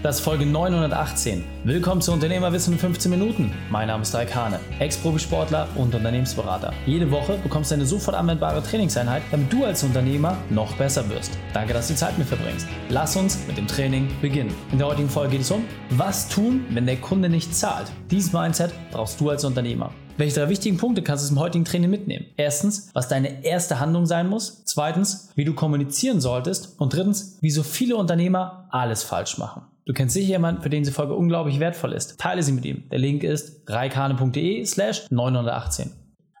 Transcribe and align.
Das 0.00 0.18
ist 0.18 0.22
Folge 0.22 0.46
918. 0.46 1.44
Willkommen 1.64 2.00
zu 2.00 2.12
Unternehmerwissen 2.12 2.74
in 2.74 2.78
15 2.78 3.10
Minuten. 3.10 3.52
Mein 3.68 3.88
Name 3.88 4.02
ist 4.02 4.14
Raik 4.14 4.32
Hane, 4.32 4.60
Ex-Profisportler 4.78 5.66
und 5.74 5.92
Unternehmensberater. 5.92 6.72
Jede 6.86 7.10
Woche 7.10 7.36
bekommst 7.38 7.72
du 7.72 7.74
eine 7.74 7.84
sofort 7.84 8.16
anwendbare 8.16 8.62
Trainingseinheit, 8.62 9.24
damit 9.32 9.52
du 9.52 9.64
als 9.64 9.82
Unternehmer 9.82 10.36
noch 10.50 10.72
besser 10.76 11.08
wirst. 11.10 11.36
Danke, 11.52 11.72
dass 11.72 11.88
du 11.88 11.94
die 11.94 11.98
Zeit 11.98 12.16
mit 12.16 12.28
verbringst. 12.28 12.68
Lass 12.90 13.16
uns 13.16 13.44
mit 13.48 13.58
dem 13.58 13.66
Training 13.66 14.08
beginnen. 14.22 14.54
In 14.70 14.78
der 14.78 14.86
heutigen 14.86 15.08
Folge 15.10 15.32
geht 15.32 15.40
es 15.40 15.50
um, 15.50 15.64
was 15.90 16.28
tun, 16.28 16.64
wenn 16.70 16.86
der 16.86 16.98
Kunde 16.98 17.28
nicht 17.28 17.52
zahlt. 17.52 17.90
Dieses 18.08 18.32
Mindset 18.32 18.72
brauchst 18.92 19.20
du 19.20 19.30
als 19.30 19.44
Unternehmer. 19.44 19.90
Welche 20.16 20.38
drei 20.38 20.48
wichtigen 20.48 20.76
Punkte 20.76 21.02
kannst 21.02 21.28
du 21.28 21.34
im 21.34 21.40
heutigen 21.40 21.64
Training 21.64 21.90
mitnehmen? 21.90 22.26
Erstens, 22.36 22.90
was 22.92 23.08
deine 23.08 23.44
erste 23.44 23.80
Handlung 23.80 24.06
sein 24.06 24.28
muss. 24.28 24.62
Zweitens, 24.64 25.30
wie 25.34 25.44
du 25.44 25.54
kommunizieren 25.54 26.20
solltest. 26.20 26.80
Und 26.80 26.92
drittens, 26.92 27.38
wie 27.40 27.50
so 27.50 27.64
viele 27.64 27.96
Unternehmer 27.96 28.68
alles 28.70 29.02
falsch 29.02 29.38
machen. 29.38 29.62
Du 29.88 29.94
kennst 29.94 30.12
sicher 30.12 30.32
jemanden, 30.32 30.60
für 30.60 30.68
den 30.68 30.82
diese 30.82 30.92
Folge 30.92 31.14
unglaublich 31.14 31.60
wertvoll 31.60 31.94
ist. 31.94 32.20
Teile 32.20 32.42
sie 32.42 32.52
mit 32.52 32.66
ihm. 32.66 32.86
Der 32.90 32.98
Link 32.98 33.22
ist 33.22 33.62
reikane.de 33.70 34.62
slash 34.66 35.10
918. 35.10 35.90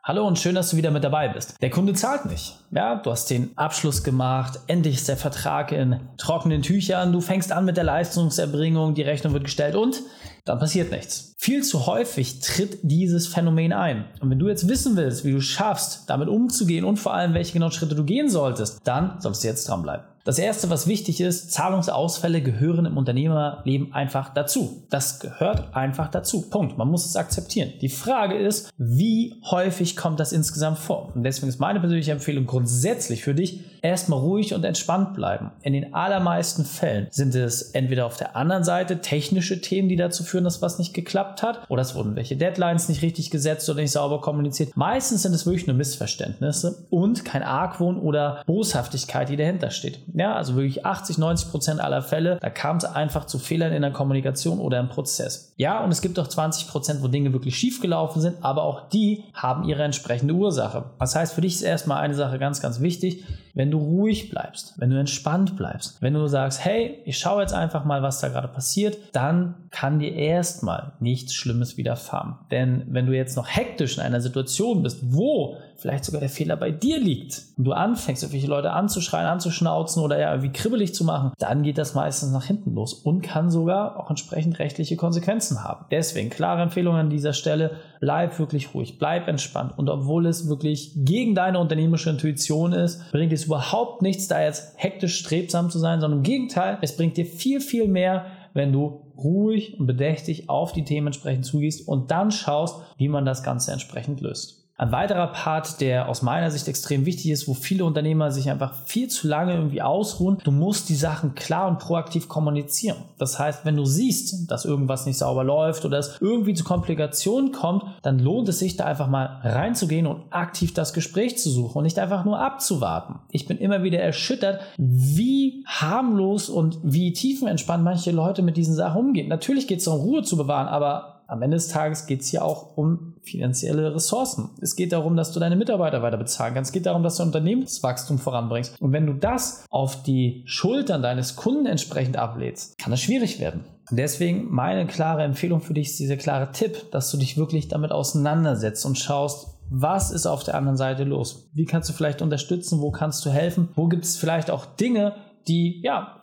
Hallo 0.04 0.26
und 0.26 0.38
schön, 0.38 0.54
dass 0.54 0.68
du 0.68 0.76
wieder 0.76 0.90
mit 0.90 1.02
dabei 1.02 1.28
bist. 1.28 1.56
Der 1.62 1.70
Kunde 1.70 1.94
zahlt 1.94 2.26
nicht. 2.26 2.58
Ja, 2.72 2.96
du 2.96 3.10
hast 3.10 3.30
den 3.30 3.56
Abschluss 3.56 4.04
gemacht, 4.04 4.60
endlich 4.66 4.96
ist 4.96 5.08
der 5.08 5.16
Vertrag 5.16 5.72
in 5.72 5.98
trockenen 6.18 6.60
Tüchern, 6.60 7.10
du 7.10 7.22
fängst 7.22 7.50
an 7.50 7.64
mit 7.64 7.78
der 7.78 7.84
Leistungserbringung, 7.84 8.92
die 8.94 9.02
Rechnung 9.02 9.32
wird 9.32 9.44
gestellt 9.44 9.76
und 9.76 10.02
dann 10.44 10.58
passiert 10.58 10.90
nichts. 10.90 11.34
Viel 11.38 11.62
zu 11.62 11.86
häufig 11.86 12.40
tritt 12.40 12.78
dieses 12.82 13.28
Phänomen 13.28 13.72
ein. 13.72 14.04
Und 14.20 14.28
wenn 14.28 14.38
du 14.38 14.48
jetzt 14.48 14.68
wissen 14.68 14.94
willst, 14.96 15.24
wie 15.24 15.32
du 15.32 15.40
schaffst, 15.40 16.08
damit 16.10 16.28
umzugehen 16.28 16.84
und 16.84 16.98
vor 16.98 17.14
allem, 17.14 17.32
welche 17.32 17.54
genauen 17.54 17.72
Schritte 17.72 17.94
du 17.94 18.04
gehen 18.04 18.28
solltest, 18.28 18.80
dann 18.84 19.20
solltest 19.20 19.44
du 19.44 19.48
jetzt 19.48 19.68
dranbleiben. 19.68 20.04
Das 20.28 20.38
erste, 20.38 20.68
was 20.68 20.86
wichtig 20.86 21.22
ist, 21.22 21.52
Zahlungsausfälle 21.52 22.42
gehören 22.42 22.84
im 22.84 22.98
Unternehmerleben 22.98 23.94
einfach 23.94 24.34
dazu. 24.34 24.82
Das 24.90 25.20
gehört 25.20 25.74
einfach 25.74 26.08
dazu. 26.08 26.50
Punkt. 26.50 26.76
Man 26.76 26.88
muss 26.88 27.06
es 27.06 27.16
akzeptieren. 27.16 27.72
Die 27.80 27.88
Frage 27.88 28.36
ist, 28.36 28.68
wie 28.76 29.40
häufig 29.50 29.96
kommt 29.96 30.20
das 30.20 30.32
insgesamt 30.32 30.80
vor? 30.80 31.12
Und 31.14 31.22
deswegen 31.22 31.48
ist 31.48 31.60
meine 31.60 31.80
persönliche 31.80 32.12
Empfehlung 32.12 32.44
grundsätzlich 32.44 33.24
für 33.24 33.34
dich, 33.34 33.60
erstmal 33.82 34.20
ruhig 34.20 34.54
und 34.54 34.64
entspannt 34.64 35.14
bleiben. 35.14 35.50
In 35.62 35.72
den 35.72 35.94
allermeisten 35.94 36.64
Fällen 36.64 37.08
sind 37.10 37.34
es 37.34 37.62
entweder 37.72 38.06
auf 38.06 38.16
der 38.16 38.36
anderen 38.36 38.64
Seite 38.64 39.00
technische 39.00 39.60
Themen, 39.60 39.88
die 39.88 39.96
dazu 39.96 40.24
führen, 40.24 40.44
dass 40.44 40.62
was 40.62 40.78
nicht 40.78 40.94
geklappt 40.94 41.42
hat, 41.42 41.68
oder 41.68 41.82
es 41.82 41.94
wurden 41.94 42.16
welche 42.16 42.36
Deadlines 42.36 42.88
nicht 42.88 43.02
richtig 43.02 43.30
gesetzt 43.30 43.68
oder 43.68 43.80
nicht 43.80 43.92
sauber 43.92 44.20
kommuniziert. 44.20 44.76
Meistens 44.76 45.22
sind 45.22 45.34
es 45.34 45.46
wirklich 45.46 45.66
nur 45.66 45.76
Missverständnisse 45.76 46.86
und 46.90 47.24
kein 47.24 47.42
Argwohn 47.42 47.98
oder 47.98 48.42
Boshaftigkeit, 48.46 49.28
die 49.28 49.36
dahinter 49.36 49.70
steht. 49.70 50.00
Ja, 50.14 50.34
also 50.34 50.56
wirklich 50.56 50.84
80, 50.84 51.18
90 51.18 51.50
Prozent 51.50 51.80
aller 51.80 52.02
Fälle, 52.02 52.38
da 52.40 52.50
kam 52.50 52.76
es 52.76 52.84
einfach 52.84 53.26
zu 53.26 53.38
Fehlern 53.38 53.72
in 53.72 53.82
der 53.82 53.92
Kommunikation 53.92 54.58
oder 54.58 54.80
im 54.80 54.88
Prozess. 54.88 55.52
Ja, 55.56 55.82
und 55.82 55.90
es 55.90 56.00
gibt 56.00 56.18
auch 56.18 56.28
20 56.28 56.68
Prozent, 56.68 57.02
wo 57.02 57.08
Dinge 57.08 57.32
wirklich 57.32 57.56
schief 57.56 57.80
gelaufen 57.80 58.20
sind, 58.20 58.36
aber 58.42 58.62
auch 58.62 58.88
die 58.88 59.24
haben 59.34 59.64
ihre 59.64 59.82
entsprechende 59.82 60.34
Ursache. 60.34 60.84
Das 60.98 61.14
heißt, 61.14 61.34
für 61.34 61.40
dich 61.40 61.54
ist 61.54 61.62
erstmal 61.62 62.02
eine 62.02 62.14
Sache 62.14 62.38
ganz, 62.38 62.60
ganz 62.60 62.80
wichtig 62.80 63.24
wenn 63.58 63.72
du 63.72 63.78
ruhig 63.78 64.30
bleibst, 64.30 64.74
wenn 64.76 64.90
du 64.90 65.00
entspannt 65.00 65.56
bleibst, 65.56 66.00
wenn 66.00 66.14
du 66.14 66.24
sagst, 66.28 66.64
hey, 66.64 67.02
ich 67.04 67.18
schaue 67.18 67.42
jetzt 67.42 67.52
einfach 67.52 67.84
mal, 67.84 68.02
was 68.02 68.20
da 68.20 68.28
gerade 68.28 68.46
passiert, 68.46 68.96
dann 69.12 69.56
kann 69.72 69.98
dir 69.98 70.14
erstmal 70.14 70.92
nichts 71.00 71.34
Schlimmes 71.34 71.76
widerfahren. 71.76 72.36
Denn 72.52 72.84
wenn 72.86 73.06
du 73.06 73.16
jetzt 73.16 73.36
noch 73.36 73.48
hektisch 73.48 73.98
in 73.98 74.04
einer 74.04 74.20
Situation 74.20 74.84
bist, 74.84 75.00
wo 75.12 75.56
vielleicht 75.78 76.04
sogar 76.04 76.20
der 76.20 76.28
Fehler 76.28 76.56
bei 76.56 76.72
dir 76.72 76.98
liegt 76.98 77.42
und 77.56 77.64
du 77.64 77.72
anfängst, 77.72 78.22
irgendwelche 78.22 78.48
Leute 78.48 78.72
anzuschreien, 78.72 79.26
anzuschnauzen 79.26 80.02
oder 80.02 80.18
ja 80.18 80.32
irgendwie 80.32 80.52
kribbelig 80.52 80.92
zu 80.92 81.04
machen, 81.04 81.32
dann 81.38 81.62
geht 81.62 81.78
das 81.78 81.94
meistens 81.94 82.32
nach 82.32 82.44
hinten 82.44 82.74
los 82.74 82.92
und 82.92 83.22
kann 83.22 83.48
sogar 83.48 83.98
auch 83.98 84.10
entsprechend 84.10 84.58
rechtliche 84.58 84.96
Konsequenzen 84.96 85.62
haben. 85.62 85.86
Deswegen 85.90 86.30
klare 86.30 86.62
Empfehlung 86.62 86.96
an 86.96 87.10
dieser 87.10 87.32
Stelle, 87.32 87.76
bleib 88.00 88.38
wirklich 88.40 88.74
ruhig, 88.74 88.98
bleib 88.98 89.28
entspannt 89.28 89.78
und 89.78 89.88
obwohl 89.88 90.26
es 90.26 90.48
wirklich 90.48 90.92
gegen 90.96 91.36
deine 91.36 91.60
unternehmerische 91.60 92.10
Intuition 92.10 92.72
ist, 92.72 93.12
bringt 93.12 93.32
es 93.32 93.44
überhaupt 93.44 94.02
nichts, 94.02 94.26
da 94.26 94.42
jetzt 94.42 94.74
hektisch 94.76 95.18
strebsam 95.18 95.70
zu 95.70 95.78
sein, 95.78 96.00
sondern 96.00 96.20
im 96.20 96.24
Gegenteil, 96.24 96.78
es 96.82 96.96
bringt 96.96 97.16
dir 97.16 97.26
viel, 97.26 97.60
viel 97.60 97.86
mehr, 97.86 98.26
wenn 98.52 98.72
du 98.72 99.02
ruhig 99.16 99.78
und 99.78 99.86
bedächtig 99.86 100.48
auf 100.48 100.72
die 100.72 100.84
Themen 100.84 101.08
entsprechend 101.08 101.44
zugehst 101.44 101.86
und 101.86 102.10
dann 102.10 102.30
schaust, 102.30 102.80
wie 102.96 103.08
man 103.08 103.24
das 103.24 103.42
Ganze 103.42 103.72
entsprechend 103.72 104.20
löst. 104.20 104.67
Ein 104.80 104.92
weiterer 104.92 105.26
Part, 105.26 105.80
der 105.80 106.08
aus 106.08 106.22
meiner 106.22 106.52
Sicht 106.52 106.68
extrem 106.68 107.04
wichtig 107.04 107.32
ist, 107.32 107.48
wo 107.48 107.54
viele 107.54 107.84
Unternehmer 107.84 108.30
sich 108.30 108.48
einfach 108.48 108.74
viel 108.84 109.08
zu 109.08 109.26
lange 109.26 109.54
irgendwie 109.54 109.82
ausruhen, 109.82 110.38
du 110.44 110.52
musst 110.52 110.88
die 110.88 110.94
Sachen 110.94 111.34
klar 111.34 111.66
und 111.66 111.80
proaktiv 111.80 112.28
kommunizieren. 112.28 112.98
Das 113.18 113.40
heißt, 113.40 113.64
wenn 113.64 113.74
du 113.74 113.84
siehst, 113.84 114.48
dass 114.48 114.64
irgendwas 114.64 115.04
nicht 115.04 115.18
sauber 115.18 115.42
läuft 115.42 115.84
oder 115.84 115.98
es 115.98 116.18
irgendwie 116.20 116.54
zu 116.54 116.62
Komplikationen 116.62 117.50
kommt, 117.50 117.86
dann 118.02 118.20
lohnt 118.20 118.48
es 118.48 118.60
sich 118.60 118.76
da 118.76 118.84
einfach 118.84 119.08
mal 119.08 119.40
reinzugehen 119.42 120.06
und 120.06 120.22
aktiv 120.30 120.72
das 120.74 120.92
Gespräch 120.92 121.38
zu 121.38 121.50
suchen 121.50 121.78
und 121.78 121.84
nicht 121.84 121.98
einfach 121.98 122.24
nur 122.24 122.38
abzuwarten. 122.38 123.16
Ich 123.32 123.48
bin 123.48 123.58
immer 123.58 123.82
wieder 123.82 123.98
erschüttert, 123.98 124.60
wie 124.76 125.64
harmlos 125.66 126.48
und 126.48 126.78
wie 126.84 127.12
tiefenentspannt 127.12 127.82
manche 127.82 128.12
Leute 128.12 128.42
mit 128.42 128.56
diesen 128.56 128.76
Sachen 128.76 129.00
umgehen. 129.00 129.28
Natürlich 129.28 129.66
geht 129.66 129.80
es 129.80 129.86
darum, 129.86 130.02
Ruhe 130.02 130.22
zu 130.22 130.36
bewahren, 130.36 130.68
aber 130.68 131.17
am 131.28 131.42
Ende 131.42 131.58
des 131.58 131.68
Tages 131.68 132.06
geht 132.06 132.22
es 132.22 132.28
hier 132.28 132.42
auch 132.42 132.76
um 132.78 133.14
finanzielle 133.22 133.94
Ressourcen. 133.94 134.48
Es 134.62 134.76
geht 134.76 134.92
darum, 134.92 135.14
dass 135.14 135.30
du 135.30 135.38
deine 135.38 135.56
Mitarbeiter 135.56 136.00
weiter 136.00 136.16
bezahlen 136.16 136.54
kannst. 136.54 136.70
Es 136.70 136.72
geht 136.72 136.86
darum, 136.86 137.02
dass 137.02 137.18
du 137.18 137.22
Unternehmenswachstum 137.22 138.18
voranbringst. 138.18 138.80
Und 138.80 138.92
wenn 138.92 139.06
du 139.06 139.12
das 139.12 139.66
auf 139.68 140.02
die 140.02 140.42
Schultern 140.46 141.02
deines 141.02 141.36
Kunden 141.36 141.66
entsprechend 141.66 142.16
ablädst, 142.16 142.78
kann 142.78 142.94
es 142.94 143.02
schwierig 143.02 143.40
werden. 143.40 143.64
Deswegen 143.90 144.50
meine 144.50 144.86
klare 144.86 145.22
Empfehlung 145.22 145.60
für 145.60 145.74
dich 145.74 145.88
ist 145.88 145.98
dieser 145.98 146.16
klare 146.16 146.50
Tipp, 146.52 146.90
dass 146.92 147.10
du 147.10 147.18
dich 147.18 147.36
wirklich 147.36 147.68
damit 147.68 147.92
auseinandersetzt 147.92 148.86
und 148.86 148.98
schaust, 148.98 149.58
was 149.70 150.10
ist 150.10 150.24
auf 150.24 150.44
der 150.44 150.54
anderen 150.54 150.78
Seite 150.78 151.04
los? 151.04 151.50
Wie 151.52 151.66
kannst 151.66 151.90
du 151.90 151.92
vielleicht 151.92 152.22
unterstützen? 152.22 152.80
Wo 152.80 152.90
kannst 152.90 153.24
du 153.26 153.30
helfen? 153.30 153.68
Wo 153.74 153.86
gibt 153.86 154.06
es 154.06 154.16
vielleicht 154.16 154.50
auch 154.50 154.64
Dinge, 154.64 155.14
die 155.48 155.80
ja 155.82 156.22